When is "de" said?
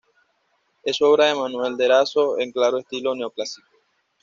1.27-1.35, 1.77-1.85